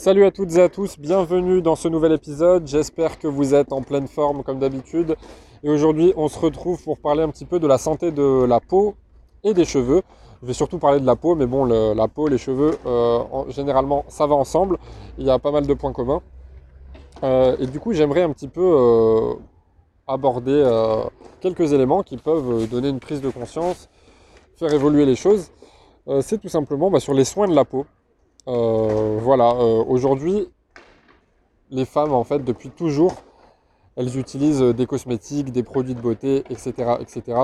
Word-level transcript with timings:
Salut 0.00 0.24
à 0.24 0.30
toutes 0.30 0.56
et 0.56 0.62
à 0.62 0.70
tous, 0.70 0.98
bienvenue 0.98 1.60
dans 1.60 1.76
ce 1.76 1.86
nouvel 1.86 2.12
épisode. 2.12 2.66
J'espère 2.66 3.18
que 3.18 3.28
vous 3.28 3.54
êtes 3.54 3.70
en 3.70 3.82
pleine 3.82 4.08
forme 4.08 4.42
comme 4.42 4.58
d'habitude. 4.58 5.14
Et 5.62 5.68
aujourd'hui, 5.68 6.14
on 6.16 6.28
se 6.28 6.38
retrouve 6.38 6.82
pour 6.82 6.96
parler 6.96 7.22
un 7.22 7.28
petit 7.28 7.44
peu 7.44 7.60
de 7.60 7.66
la 7.66 7.76
santé 7.76 8.10
de 8.10 8.44
la 8.44 8.60
peau 8.60 8.94
et 9.44 9.52
des 9.52 9.66
cheveux. 9.66 10.00
Je 10.40 10.46
vais 10.46 10.54
surtout 10.54 10.78
parler 10.78 11.00
de 11.00 11.04
la 11.04 11.16
peau, 11.16 11.34
mais 11.34 11.44
bon, 11.44 11.66
la 11.66 12.08
peau, 12.08 12.28
les 12.28 12.38
cheveux, 12.38 12.78
euh, 12.86 13.20
généralement, 13.48 14.06
ça 14.08 14.26
va 14.26 14.34
ensemble. 14.36 14.78
Il 15.18 15.26
y 15.26 15.30
a 15.30 15.38
pas 15.38 15.50
mal 15.50 15.66
de 15.66 15.74
points 15.74 15.92
communs. 15.92 16.22
Euh, 17.22 17.58
et 17.60 17.66
du 17.66 17.78
coup, 17.78 17.92
j'aimerais 17.92 18.22
un 18.22 18.32
petit 18.32 18.48
peu 18.48 18.62
euh, 18.64 19.34
aborder 20.06 20.64
quelques 21.42 21.74
éléments 21.74 22.02
qui 22.02 22.16
peuvent 22.16 22.66
donner 22.70 22.88
une 22.88 23.00
prise 23.00 23.20
de 23.20 23.28
conscience, 23.28 23.90
faire 24.56 24.72
évoluer 24.72 25.04
les 25.04 25.14
choses. 25.14 25.50
C'est 26.22 26.40
tout 26.40 26.48
simplement 26.48 26.90
bah, 26.90 27.00
sur 27.00 27.12
les 27.12 27.26
soins 27.26 27.48
de 27.48 27.54
la 27.54 27.66
peau. 27.66 27.84
Voilà, 29.18 29.54
aujourd'hui, 29.54 30.48
les 31.70 31.84
femmes, 31.84 32.12
en 32.12 32.24
fait, 32.24 32.44
depuis 32.44 32.70
toujours, 32.70 33.14
elles 33.96 34.18
utilisent 34.18 34.60
des 34.60 34.86
cosmétiques, 34.86 35.52
des 35.52 35.62
produits 35.62 35.94
de 35.94 36.00
beauté, 36.00 36.44
etc. 36.50 36.96
etc. 37.00 37.38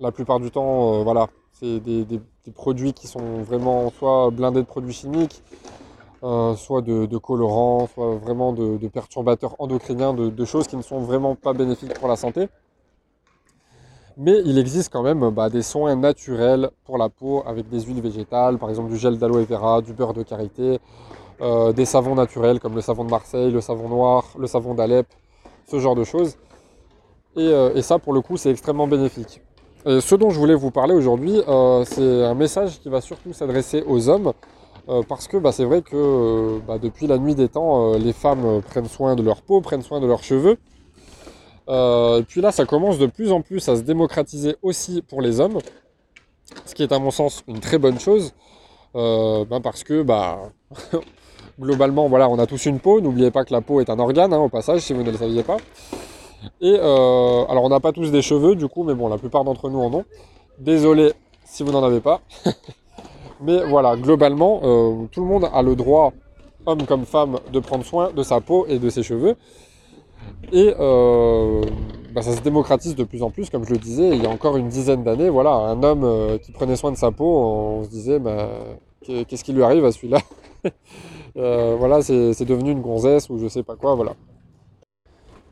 La 0.00 0.12
plupart 0.12 0.40
du 0.40 0.50
temps, 0.50 1.02
voilà, 1.02 1.28
c'est 1.52 1.80
des, 1.80 2.20
produits 2.54 2.92
qui 2.92 3.06
sont 3.06 3.42
vraiment 3.42 3.90
soit 3.90 4.30
blindés 4.30 4.60
de 4.60 4.66
produits 4.66 4.92
chimiques, 4.92 5.42
euh, 6.22 6.56
soit 6.56 6.82
de, 6.82 7.18
colorants, 7.18 7.86
soit 7.92 8.16
vraiment 8.16 8.52
de, 8.52 8.88
perturbateurs 8.88 9.56
endocriniens, 9.58 10.14
de, 10.14 10.44
choses 10.44 10.66
qui 10.66 10.76
ne 10.76 10.82
sont 10.82 11.00
vraiment 11.00 11.34
pas 11.36 11.52
bénéfiques 11.52 11.94
pour 11.94 12.08
la 12.08 12.16
santé. 12.16 12.48
Mais 14.16 14.42
il 14.44 14.58
existe 14.58 14.92
quand 14.92 15.02
même 15.02 15.28
bah, 15.30 15.50
des 15.50 15.62
soins 15.62 15.96
naturels 15.96 16.70
pour 16.84 16.98
la 16.98 17.08
peau 17.08 17.42
avec 17.46 17.68
des 17.68 17.80
huiles 17.80 18.00
végétales, 18.00 18.58
par 18.58 18.70
exemple 18.70 18.90
du 18.90 18.96
gel 18.96 19.18
d'aloe 19.18 19.44
vera, 19.44 19.82
du 19.82 19.92
beurre 19.92 20.14
de 20.14 20.22
karité, 20.22 20.78
euh, 21.40 21.72
des 21.72 21.84
savons 21.84 22.14
naturels 22.14 22.60
comme 22.60 22.76
le 22.76 22.80
savon 22.80 23.04
de 23.04 23.10
Marseille, 23.10 23.50
le 23.50 23.60
savon 23.60 23.88
noir, 23.88 24.24
le 24.38 24.46
savon 24.46 24.74
d'Alep, 24.74 25.06
ce 25.66 25.80
genre 25.80 25.96
de 25.96 26.04
choses. 26.04 26.36
et 27.36 27.40
euh, 27.40 27.82
ça, 27.82 27.98
pour 27.98 28.12
le 28.12 28.20
coup, 28.20 28.36
c'est 28.36 28.50
extrêmement 28.50 28.86
bénéfique 28.86 29.40
ce 29.86 30.14
dont 30.14 30.30
je 30.30 30.38
voulais 30.38 30.54
vous 30.54 30.70
parler 30.70 30.94
aujourd'hui, 30.94 31.42
euh, 31.46 31.84
c'est 31.84 32.24
un 32.24 32.32
message 32.32 32.80
qui 32.80 32.88
va 32.88 33.02
surtout 33.02 33.34
s'adresser 33.34 33.84
aux 33.86 34.08
hommes, 34.08 34.32
parce 35.08 35.28
que 35.28 35.36
bah, 35.36 35.52
c'est 35.52 35.66
vrai 35.66 35.82
que 35.82 36.58
bah, 36.66 36.78
depuis 36.78 37.06
la 37.06 37.18
nuit 37.18 37.34
des 37.34 37.48
temps, 37.48 37.92
les 37.98 38.14
femmes 38.14 38.62
prennent 38.62 38.88
soin 38.88 39.14
de 39.14 39.22
leur 39.22 39.42
peau, 39.42 39.60
prennent 39.60 39.82
soin 39.82 40.00
de 40.00 40.06
leurs 40.06 40.22
cheveux. 40.22 40.56
Et 41.68 42.22
puis 42.28 42.40
là, 42.40 42.52
ça 42.52 42.64
commence 42.64 42.98
de 42.98 43.06
plus 43.06 43.32
en 43.32 43.40
plus 43.40 43.68
à 43.68 43.76
se 43.76 43.82
démocratiser 43.82 44.56
aussi 44.62 45.02
pour 45.02 45.22
les 45.22 45.40
hommes, 45.40 45.58
ce 46.66 46.74
qui 46.74 46.82
est 46.82 46.92
à 46.92 46.98
mon 46.98 47.10
sens 47.10 47.42
une 47.48 47.60
très 47.60 47.78
bonne 47.78 47.98
chose, 47.98 48.34
bah, 48.94 49.60
parce 49.62 49.84
que 49.84 50.04
globalement, 51.60 52.08
voilà, 52.08 52.28
on 52.28 52.38
a 52.38 52.46
tous 52.46 52.66
une 52.66 52.80
peau. 52.80 53.00
N'oubliez 53.00 53.30
pas 53.30 53.44
que 53.44 53.52
la 53.52 53.60
peau 53.60 53.80
est 53.80 53.90
un 53.90 53.98
organe, 53.98 54.32
hein, 54.32 54.38
au 54.38 54.48
passage, 54.48 54.80
si 54.80 54.92
vous 54.92 55.02
ne 55.02 55.10
le 55.10 55.16
saviez 55.16 55.42
pas. 55.42 55.56
Et 56.60 56.76
euh, 56.78 57.44
alors 57.46 57.64
on 57.64 57.68
n'a 57.68 57.80
pas 57.80 57.92
tous 57.92 58.10
des 58.10 58.22
cheveux 58.22 58.54
du 58.54 58.68
coup, 58.68 58.84
mais 58.84 58.94
bon, 58.94 59.08
la 59.08 59.18
plupart 59.18 59.44
d'entre 59.44 59.70
nous 59.70 59.80
en 59.80 59.92
ont. 59.92 60.04
Désolé 60.58 61.12
si 61.44 61.62
vous 61.62 61.72
n'en 61.72 61.82
avez 61.82 62.00
pas. 62.00 62.20
mais 63.40 63.64
voilà, 63.64 63.96
globalement, 63.96 64.60
euh, 64.62 65.06
tout 65.10 65.20
le 65.20 65.26
monde 65.26 65.48
a 65.52 65.62
le 65.62 65.76
droit, 65.76 66.12
homme 66.66 66.84
comme 66.86 67.04
femme, 67.04 67.38
de 67.52 67.60
prendre 67.60 67.84
soin 67.84 68.12
de 68.12 68.22
sa 68.22 68.40
peau 68.40 68.66
et 68.68 68.78
de 68.78 68.88
ses 68.90 69.02
cheveux. 69.02 69.36
Et 70.52 70.74
euh, 70.78 71.62
bah, 72.14 72.22
ça 72.22 72.34
se 72.34 72.40
démocratise 72.40 72.94
de 72.94 73.04
plus 73.04 73.22
en 73.22 73.30
plus, 73.30 73.50
comme 73.50 73.64
je 73.64 73.70
le 73.70 73.78
disais, 73.78 74.10
il 74.10 74.22
y 74.22 74.26
a 74.26 74.30
encore 74.30 74.56
une 74.56 74.68
dizaine 74.68 75.02
d'années, 75.02 75.30
voilà, 75.30 75.52
un 75.52 75.82
homme 75.82 76.38
qui 76.40 76.52
prenait 76.52 76.76
soin 76.76 76.92
de 76.92 76.96
sa 76.96 77.10
peau, 77.10 77.24
on 77.24 77.84
se 77.84 77.88
disait, 77.88 78.18
bah, 78.18 78.48
qu'est-ce 79.02 79.44
qui 79.44 79.52
lui 79.52 79.62
arrive 79.62 79.84
à 79.84 79.92
celui-là? 79.92 80.18
Voilà, 81.36 82.00
c'est 82.02 82.44
devenu 82.44 82.70
une 82.70 82.80
gonzesse 82.80 83.28
ou 83.28 83.38
je 83.38 83.48
sais 83.48 83.64
pas 83.64 83.74
quoi, 83.74 83.96
voilà. 83.96 84.14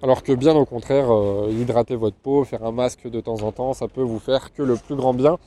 Alors 0.02 0.24
que 0.24 0.32
bien 0.32 0.56
au 0.56 0.64
contraire, 0.64 1.14
euh, 1.14 1.48
hydrater 1.52 1.94
votre 1.94 2.16
peau, 2.16 2.42
faire 2.42 2.64
un 2.64 2.72
masque 2.72 3.08
de 3.08 3.20
temps 3.20 3.40
en 3.42 3.52
temps, 3.52 3.72
ça 3.72 3.86
peut 3.86 4.02
vous 4.02 4.18
faire 4.18 4.52
que 4.52 4.64
le 4.64 4.74
plus 4.74 4.96
grand 4.96 5.14
bien. 5.14 5.38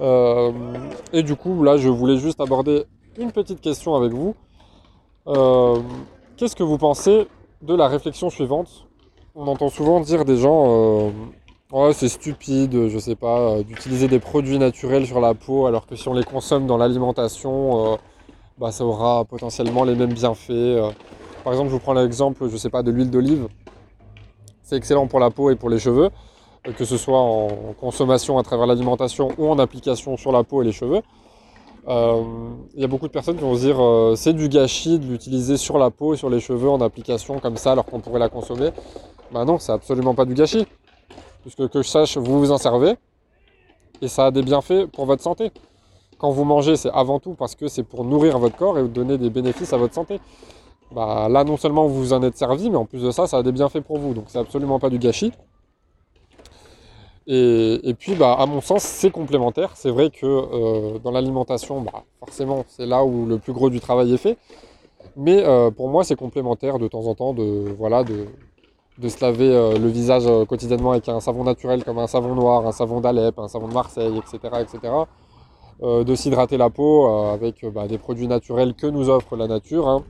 Euh, 0.00 0.52
et 1.12 1.24
du 1.24 1.34
coup, 1.34 1.64
là, 1.64 1.76
je 1.76 1.88
voulais 1.88 2.18
juste 2.18 2.40
aborder 2.40 2.84
une 3.18 3.32
petite 3.32 3.60
question 3.60 3.96
avec 3.96 4.12
vous. 4.12 4.36
Euh, 5.26 5.80
qu'est-ce 6.36 6.54
que 6.54 6.62
vous 6.62 6.78
pensez 6.78 7.26
de 7.64 7.74
la 7.74 7.88
réflexion 7.88 8.30
suivante 8.30 8.86
On 9.34 9.46
entend 9.46 9.68
souvent 9.68 10.00
dire 10.00 10.24
des 10.24 10.36
gens 10.36 11.12
oh, 11.72 11.92
c'est 11.92 12.08
stupide, 12.08 12.88
je 12.88 12.98
sais 12.98 13.16
pas, 13.16 13.62
d'utiliser 13.62 14.08
des 14.08 14.20
produits 14.20 14.58
naturels 14.58 15.06
sur 15.06 15.20
la 15.20 15.34
peau 15.34 15.66
alors 15.66 15.86
que 15.86 15.96
si 15.96 16.08
on 16.08 16.14
les 16.14 16.24
consomme 16.24 16.66
dans 16.66 16.76
l'alimentation, 16.76 17.98
bah, 18.58 18.70
ça 18.70 18.84
aura 18.84 19.24
potentiellement 19.24 19.84
les 19.84 19.94
mêmes 19.94 20.12
bienfaits. 20.12 20.94
Par 21.44 21.52
exemple, 21.52 21.68
je 21.68 21.74
vous 21.74 21.80
prends 21.80 21.92
l'exemple, 21.92 22.48
je 22.48 22.56
sais 22.56 22.70
pas, 22.70 22.82
de 22.82 22.90
l'huile 22.90 23.10
d'olive. 23.10 23.48
C'est 24.62 24.76
excellent 24.76 25.06
pour 25.06 25.20
la 25.20 25.30
peau 25.30 25.50
et 25.50 25.56
pour 25.56 25.68
les 25.68 25.78
cheveux, 25.78 26.08
euh, 26.66 26.72
que 26.72 26.86
ce 26.86 26.96
soit 26.96 27.20
en 27.20 27.74
consommation 27.78 28.38
à 28.38 28.42
travers 28.42 28.66
l'alimentation 28.66 29.28
ou 29.36 29.48
en 29.48 29.58
application 29.58 30.16
sur 30.16 30.32
la 30.32 30.42
peau 30.42 30.62
et 30.62 30.64
les 30.64 30.72
cheveux. 30.72 31.02
Euh, 31.86 32.22
il 32.74 32.80
y 32.80 32.84
a 32.84 32.86
beaucoup 32.86 33.06
de 33.06 33.12
personnes 33.12 33.36
qui 33.36 33.42
vont 33.42 33.54
se 33.54 33.60
dire 33.60 33.82
euh, 33.82 34.14
c'est 34.16 34.32
du 34.32 34.48
gâchis 34.48 34.98
de 34.98 35.06
l'utiliser 35.06 35.58
sur 35.58 35.76
la 35.76 35.90
peau 35.90 36.14
et 36.14 36.16
sur 36.16 36.30
les 36.30 36.40
cheveux 36.40 36.70
en 36.70 36.80
application 36.80 37.38
comme 37.40 37.58
ça 37.58 37.72
alors 37.72 37.84
qu'on 37.84 38.00
pourrait 38.00 38.20
la 38.20 38.30
consommer. 38.30 38.70
Ben 39.32 39.44
non, 39.44 39.58
c'est 39.58 39.72
absolument 39.72 40.14
pas 40.14 40.24
du 40.24 40.34
gâchis. 40.34 40.66
Puisque 41.42 41.68
que 41.68 41.82
je 41.82 41.88
sache, 41.88 42.16
vous 42.16 42.38
vous 42.38 42.52
en 42.52 42.58
servez 42.58 42.94
et 44.00 44.08
ça 44.08 44.26
a 44.26 44.30
des 44.30 44.42
bienfaits 44.42 44.86
pour 44.92 45.04
votre 45.04 45.22
santé. 45.22 45.50
Quand 46.18 46.30
vous 46.30 46.44
mangez, 46.44 46.76
c'est 46.76 46.90
avant 46.90 47.20
tout 47.20 47.34
parce 47.34 47.54
que 47.54 47.68
c'est 47.68 47.82
pour 47.82 48.04
nourrir 48.04 48.38
votre 48.38 48.56
corps 48.56 48.78
et 48.78 48.82
vous 48.82 48.88
donner 48.88 49.18
des 49.18 49.28
bénéfices 49.28 49.72
à 49.72 49.76
votre 49.76 49.94
santé. 49.94 50.20
Bah, 50.90 51.28
là 51.28 51.44
non 51.44 51.56
seulement 51.56 51.86
vous 51.86 51.96
vous 51.96 52.12
en 52.12 52.22
êtes 52.22 52.36
servi, 52.36 52.70
mais 52.70 52.76
en 52.76 52.86
plus 52.86 53.02
de 53.02 53.10
ça, 53.10 53.26
ça 53.26 53.38
a 53.38 53.42
des 53.42 53.52
bienfaits 53.52 53.80
pour 53.80 53.98
vous. 53.98 54.14
Donc 54.14 54.24
c'est 54.28 54.38
absolument 54.38 54.78
pas 54.78 54.88
du 54.88 54.98
gâchis. 54.98 55.32
Et, 57.26 57.94
puis 57.98 58.14
bah, 58.14 58.36
à 58.38 58.46
mon 58.46 58.60
sens, 58.60 58.82
c'est 58.82 59.10
complémentaire. 59.10 59.72
C'est 59.74 59.90
vrai 59.90 60.10
que 60.10 60.26
euh, 60.26 60.98
dans 60.98 61.10
l'alimentation, 61.10 61.80
bah, 61.80 62.04
forcément, 62.20 62.64
c'est 62.68 62.86
là 62.86 63.04
où 63.04 63.26
le 63.26 63.38
plus 63.38 63.52
gros 63.52 63.70
du 63.70 63.80
travail 63.80 64.12
est 64.12 64.18
fait. 64.18 64.36
Mais 65.16 65.42
euh, 65.44 65.70
pour 65.70 65.88
moi, 65.88 66.04
c'est 66.04 66.16
complémentaire 66.16 66.78
de 66.78 66.88
temps 66.88 67.06
en 67.06 67.14
temps 67.14 67.34
de, 67.34 67.74
se 69.08 69.24
laver 69.24 69.54
euh, 69.54 69.78
le 69.78 69.88
visage 69.88 70.24
quotidiennement 70.46 70.92
avec 70.92 71.08
un 71.08 71.20
savon 71.20 71.44
naturel 71.44 71.84
comme 71.84 71.98
un 71.98 72.06
savon 72.06 72.34
noir, 72.34 72.66
un 72.66 72.72
savon 72.72 73.00
d'Alep, 73.00 73.38
un 73.38 73.48
savon 73.48 73.68
de 73.68 73.74
Marseille, 73.74 74.18
etc. 74.18 74.56
etc. 74.60 74.92
de 75.82 76.14
s'hydrater 76.14 76.56
la 76.56 76.70
peau 76.70 77.06
avec 77.06 77.64
bah, 77.72 77.88
des 77.88 77.98
produits 77.98 78.28
naturels 78.28 78.74
que 78.74 78.86
nous 78.86 79.08
offre 79.08 79.36
la 79.36 79.46
nature. 79.46 79.88
Hein. 79.88 80.04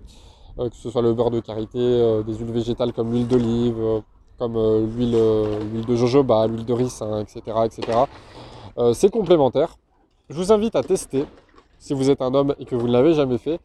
Que 0.56 0.76
ce 0.76 0.88
soit 0.88 1.02
le 1.02 1.12
beurre 1.14 1.32
de 1.32 1.40
karité, 1.40 2.22
des 2.24 2.34
huiles 2.34 2.52
végétales 2.52 2.92
comme 2.92 3.12
l'huile 3.12 3.26
d'olive, 3.26 4.02
comme 4.38 4.54
l'huile 4.96 5.84
de 5.86 5.96
jojoba, 5.96 6.46
l'huile 6.46 6.64
de 6.64 6.72
riz, 6.72 7.00
etc. 7.20 7.42
etc. 7.64 7.98
c'est 8.92 9.10
complémentaire. 9.10 9.76
Je 10.30 10.36
vous 10.36 10.52
invite 10.52 10.74
à 10.74 10.82
tester 10.82 11.26
si 11.78 11.92
vous 11.92 12.08
êtes 12.08 12.22
un 12.22 12.32
homme 12.32 12.54
et 12.58 12.64
que 12.64 12.74
vous 12.74 12.86
ne 12.88 12.92
l'avez 12.92 13.14
jamais 13.14 13.38
fait. 13.38 13.60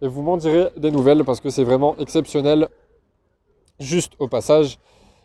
Et 0.00 0.08
vous 0.08 0.22
m'en 0.22 0.36
direz 0.36 0.70
des 0.76 0.90
nouvelles 0.90 1.22
parce 1.22 1.40
que 1.40 1.50
c'est 1.50 1.64
vraiment 1.64 1.94
exceptionnel. 1.98 2.68
Juste 3.78 4.14
au 4.18 4.26
passage, 4.26 4.78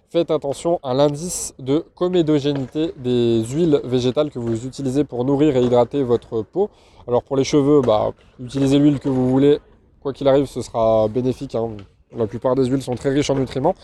faites 0.10 0.30
attention 0.30 0.80
à 0.84 0.94
l'indice 0.94 1.54
de 1.58 1.86
comédogénité 1.96 2.94
des 2.98 3.44
huiles 3.46 3.82
végétales 3.84 4.30
que 4.30 4.40
vous 4.40 4.66
utilisez 4.66 5.04
pour 5.04 5.26
nourrir 5.26 5.56
et 5.58 5.64
hydrater 5.64 6.04
votre 6.04 6.42
peau. 6.42 6.70
Alors 7.08 7.24
pour 7.24 7.38
les 7.38 7.44
cheveux, 7.44 7.82
bah, 7.82 8.12
utilisez 8.40 8.78
l'huile 8.78 9.00
que 9.00 9.09
vous 9.09 9.30
voulez, 9.30 9.59
quoi 10.02 10.14
qu'il 10.14 10.28
arrive, 10.28 10.46
ce 10.46 10.62
sera 10.62 11.08
bénéfique. 11.08 11.56
Hein. 11.56 11.72
La 12.16 12.28
plupart 12.28 12.56
des 12.56 12.66
huiles 12.66 12.82
sont 12.82 12.96
très 12.96 13.09
riches 13.09 13.30
en 13.30 13.36
nutriments. 13.36 13.76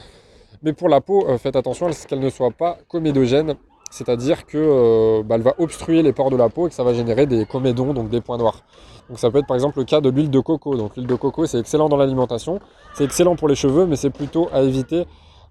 Mais 0.62 0.74
pour 0.74 0.90
la 0.90 1.02
peau, 1.02 1.28
euh, 1.28 1.38
faites 1.38 1.56
attention 1.56 1.88
à 1.88 1.94
ce 1.94 2.08
qu'elle 2.08 2.20
ne 2.20 2.30
soit 2.30 2.52
pas 2.52 2.78
comédogène, 2.88 3.56
c'est-à-dire 3.92 4.46
qu'elle 4.46 4.62
euh, 4.62 5.24
bah, 5.24 5.38
va 5.38 5.54
obstruer 5.58 6.02
les 6.04 6.14
pores 6.14 6.30
de 6.30 6.36
la 6.36 6.50
peau 6.50 6.68
et 6.68 6.70
que 6.70 6.76
ça 6.76 6.84
va 6.84 6.94
générer 6.94 7.26
des 7.26 7.46
comédons, 7.46 7.94
donc 7.94 8.10
des 8.10 8.22
points 8.22 8.38
noirs. 8.38 8.64
Donc 9.10 9.20
ça 9.20 9.30
peut 9.30 9.40
être 9.40 9.48
par 9.48 9.56
exemple 9.56 9.80
le 9.80 9.86
cas 9.86 10.02
de 10.02 10.10
l'huile 10.10 10.30
de 10.30 10.40
coco. 10.40 10.76
Donc 10.76 10.96
l'huile 10.96 11.08
de 11.08 11.16
coco, 11.16 11.46
c'est 11.46 11.60
excellent 11.60 11.90
dans 11.90 11.98
l'alimentation, 11.98 12.60
c'est 12.94 13.04
excellent 13.04 13.36
pour 13.36 13.48
les 13.48 13.56
cheveux, 13.56 13.86
mais 13.86 13.96
c'est 13.96 14.10
plutôt 14.10 14.50
à 14.54 14.62
éviter 14.62 15.06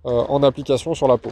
euh, 0.06 0.24
en 0.28 0.42
application 0.42 0.94
sur 0.94 1.08
la 1.08 1.18
peau. 1.18 1.30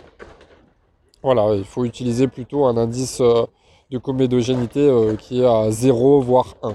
Voilà, 1.23 1.55
il 1.55 1.65
faut 1.65 1.85
utiliser 1.85 2.29
plutôt 2.29 2.65
un 2.65 2.77
indice 2.77 3.21
de 3.21 3.99
comédogénité 3.99 4.91
qui 5.19 5.43
est 5.43 5.47
à 5.47 5.71
0 5.71 6.21
voire 6.21 6.55
1. 6.63 6.75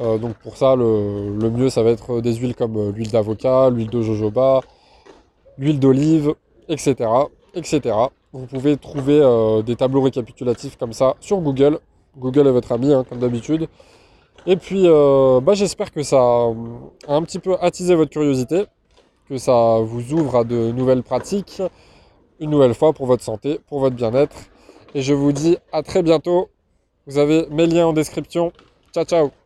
Euh, 0.00 0.18
donc 0.18 0.34
pour 0.34 0.56
ça, 0.56 0.76
le, 0.76 1.50
mieux, 1.50 1.70
ça 1.70 1.82
va 1.82 1.90
être 1.90 2.20
des 2.20 2.34
huiles 2.34 2.54
comme 2.54 2.90
l'huile 2.90 3.10
d'avocat, 3.10 3.70
l'huile 3.70 3.90
de 3.90 4.02
jojoba, 4.02 4.60
l'huile 5.58 5.80
d'olive, 5.80 6.34
etc., 6.68 7.10
etc. 7.54 7.94
Vous 8.32 8.46
pouvez 8.46 8.76
trouver 8.76 9.20
euh, 9.20 9.62
des 9.62 9.76
tableaux 9.76 10.02
récapitulatifs 10.02 10.76
comme 10.76 10.92
ça 10.92 11.16
sur 11.20 11.38
Google. 11.38 11.78
Google 12.18 12.46
est 12.46 12.52
votre 12.52 12.72
ami, 12.72 12.92
hein, 12.92 13.04
comme 13.08 13.18
d'habitude. 13.18 13.68
Et 14.46 14.56
puis, 14.56 14.84
bah, 14.84 15.54
j'espère 15.54 15.90
que 15.90 16.02
ça 16.02 16.18
a 16.18 16.52
un 17.08 17.22
petit 17.22 17.40
peu 17.40 17.56
attisé 17.60 17.96
votre 17.96 18.12
curiosité, 18.12 18.66
que 19.28 19.38
ça 19.38 19.78
vous 19.80 20.12
ouvre 20.12 20.36
à 20.36 20.44
de 20.44 20.70
nouvelles 20.70 21.02
pratiques, 21.02 21.60
une 22.38 22.50
nouvelle 22.50 22.74
fois 22.74 22.92
pour 22.92 23.06
votre 23.06 23.24
santé, 23.24 23.58
pour 23.66 23.80
votre 23.80 23.96
bien-être. 23.96 24.36
Et 24.94 25.02
je 25.02 25.14
vous 25.14 25.32
dis 25.32 25.58
à 25.72 25.82
très 25.82 26.02
bientôt. 26.02 26.48
Vous 27.06 27.18
avez 27.18 27.46
mes 27.50 27.66
liens 27.66 27.86
en 27.86 27.92
description. 27.92 28.52
Ciao, 28.92 29.04
ciao 29.04 29.45